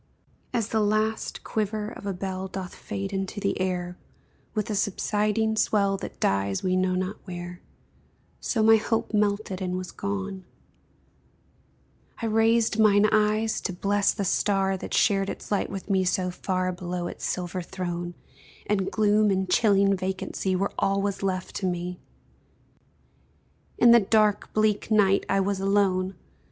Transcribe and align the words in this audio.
As 0.51 0.69
the 0.69 0.79
last 0.79 1.43
quiver 1.43 1.89
of 1.89 2.07
a 2.07 2.13
bell 2.13 2.47
Doth 2.47 2.73
fade 2.73 3.13
into 3.13 3.39
the 3.39 3.61
air, 3.61 3.99
With 4.55 4.71
a 4.71 4.75
subsiding 4.75 5.55
swell 5.57 5.95
That 5.95 6.19
dies 6.19 6.63
we 6.63 6.75
know 6.75 6.95
not 6.95 7.17
where, 7.25 7.61
So 8.39 8.63
my 8.63 8.77
hope 8.77 9.13
melted 9.13 9.61
and 9.61 9.77
was 9.77 9.91
gone: 9.91 10.43
I 12.19 12.25
raised 12.25 12.79
mine 12.79 13.05
eyes 13.11 13.61
to 13.61 13.73
bless 13.73 14.11
the 14.11 14.25
star 14.25 14.75
That 14.75 14.95
shared 14.95 15.29
its 15.29 15.51
light 15.51 15.69
with 15.69 15.87
me 15.87 16.03
so 16.03 16.31
far 16.31 16.71
Below 16.71 17.05
its 17.05 17.23
silver 17.23 17.61
throne, 17.61 18.15
And 18.65 18.89
gloom 18.89 19.29
and 19.29 19.47
chilling 19.51 19.95
vacancy 19.95 20.55
Were 20.55 20.71
all 20.79 20.99
was 21.03 21.21
left 21.21 21.53
to 21.57 21.67
me, 21.67 21.99
In 23.77 23.91
the 23.91 23.99
dark, 23.99 24.51
bleak 24.53 24.89
night 24.89 25.27
I 25.29 25.41
was 25.41 25.59
alone! 25.59 26.15